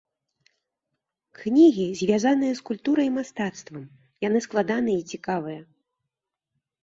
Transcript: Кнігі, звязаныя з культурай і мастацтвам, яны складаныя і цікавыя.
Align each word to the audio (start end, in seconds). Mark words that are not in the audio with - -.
Кнігі, 1.41 1.83
звязаныя 1.99 2.53
з 2.59 2.63
культурай 2.69 3.07
і 3.09 3.13
мастацтвам, 3.19 3.83
яны 4.27 4.39
складаныя 4.49 4.97
і 5.03 5.07
цікавыя. 5.17 5.61